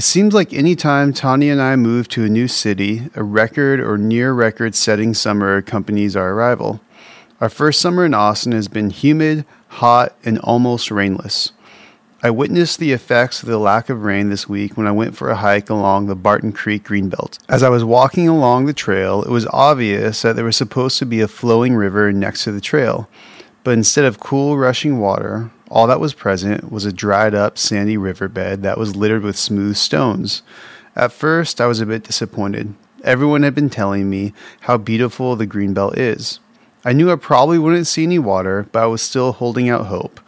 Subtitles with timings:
[0.00, 3.80] It seems like any time Tanya and I move to a new city, a record
[3.80, 6.80] or near record setting summer accompanies our arrival.
[7.38, 11.52] Our first summer in Austin has been humid, hot, and almost rainless.
[12.22, 15.28] I witnessed the effects of the lack of rain this week when I went for
[15.28, 17.38] a hike along the Barton Creek Greenbelt.
[17.46, 21.04] As I was walking along the trail, it was obvious that there was supposed to
[21.04, 23.06] be a flowing river next to the trail,
[23.64, 27.96] but instead of cool, rushing water, all that was present was a dried up, sandy
[27.96, 30.42] riverbed that was littered with smooth stones.
[30.96, 32.74] At first, I was a bit disappointed.
[33.04, 36.40] Everyone had been telling me how beautiful the Greenbelt is.
[36.84, 40.20] I knew I probably wouldn't see any water, but I was still holding out hope.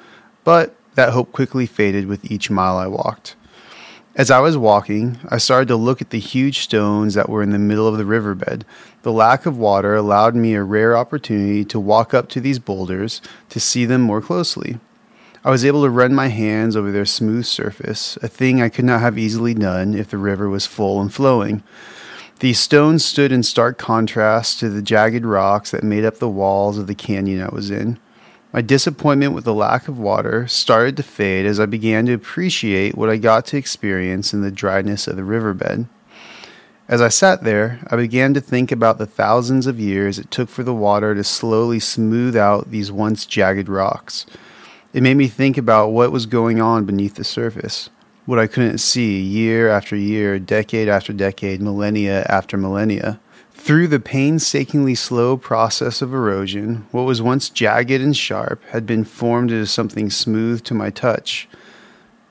[0.44, 3.34] But that hope quickly faded with each mile I walked.
[4.14, 7.50] As I was walking, I started to look at the huge stones that were in
[7.50, 8.64] the middle of the riverbed.
[9.02, 13.22] The lack of water allowed me a rare opportunity to walk up to these boulders
[13.48, 14.78] to see them more closely.
[15.44, 18.84] I was able to run my hands over their smooth surface, a thing I could
[18.84, 21.64] not have easily done if the river was full and flowing.
[22.38, 26.78] These stones stood in stark contrast to the jagged rocks that made up the walls
[26.78, 27.98] of the canyon I was in.
[28.52, 32.96] My disappointment with the lack of water started to fade as I began to appreciate
[32.96, 35.88] what I got to experience in the dryness of the riverbed.
[36.86, 40.48] As I sat there, I began to think about the thousands of years it took
[40.48, 44.24] for the water to slowly smooth out these once jagged rocks.
[44.92, 47.88] It made me think about what was going on beneath the surface,
[48.26, 53.18] what I couldn't see year after year, decade after decade, millennia after millennia.
[53.52, 59.04] Through the painstakingly slow process of erosion, what was once jagged and sharp had been
[59.04, 61.48] formed into something smooth to my touch.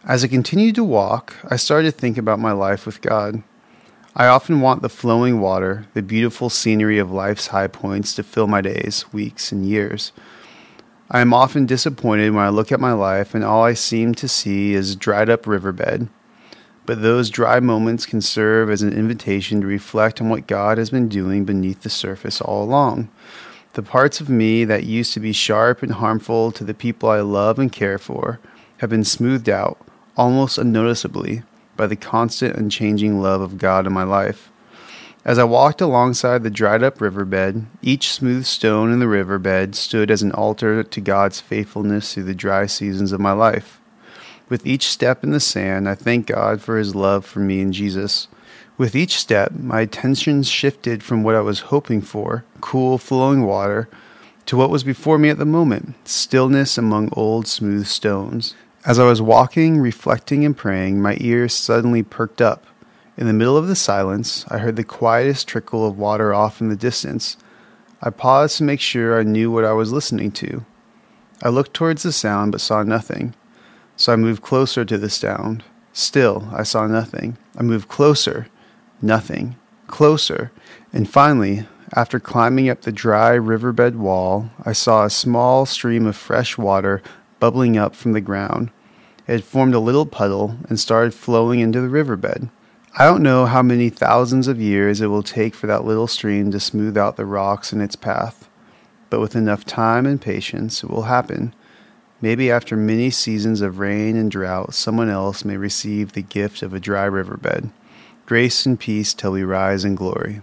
[0.03, 3.41] As I continued to walk, I started to think about my life with God.
[4.15, 8.45] I often want the flowing water, the beautiful scenery of life's high points to fill
[8.45, 10.11] my days, weeks, and years.
[11.13, 14.29] I am often disappointed when I look at my life and all I seem to
[14.29, 16.07] see is dried up riverbed,
[16.85, 20.89] but those dry moments can serve as an invitation to reflect on what God has
[20.89, 23.09] been doing beneath the surface all along.
[23.73, 27.19] The parts of me that used to be sharp and harmful to the people I
[27.19, 28.39] love and care for
[28.77, 29.85] have been smoothed out,
[30.15, 31.43] almost unnoticeably,
[31.75, 34.49] by the constant unchanging love of God in my life.
[35.23, 40.09] As I walked alongside the dried up riverbed, each smooth stone in the riverbed stood
[40.09, 43.79] as an altar to God's faithfulness through the dry seasons of my life.
[44.49, 47.71] With each step in the sand, I thank God for his love for me and
[47.71, 48.29] Jesus.
[48.79, 53.87] With each step, my attention shifted from what I was hoping for, cool, flowing water,
[54.47, 58.55] to what was before me at the moment, stillness among old, smooth stones.
[58.87, 62.65] As I was walking, reflecting, and praying, my ears suddenly perked up.
[63.21, 66.69] In the middle of the silence, I heard the quietest trickle of water off in
[66.69, 67.37] the distance.
[68.01, 70.65] I paused to make sure I knew what I was listening to.
[71.43, 73.35] I looked towards the sound but saw nothing.
[73.95, 75.63] So I moved closer to the sound.
[75.93, 77.37] Still, I saw nothing.
[77.55, 78.47] I moved closer.
[79.03, 79.55] Nothing.
[79.85, 80.51] Closer.
[80.91, 86.15] And finally, after climbing up the dry riverbed wall, I saw a small stream of
[86.15, 87.03] fresh water
[87.39, 88.71] bubbling up from the ground.
[89.27, 92.49] It had formed a little puddle and started flowing into the riverbed.
[92.93, 96.51] I don't know how many thousands of years it will take for that little stream
[96.51, 98.49] to smooth out the rocks in its path,
[99.09, 101.55] but with enough time and patience, it will happen.
[102.19, 106.73] Maybe after many seasons of rain and drought, someone else may receive the gift of
[106.73, 107.69] a dry riverbed.
[108.25, 110.41] Grace and peace till we rise in glory.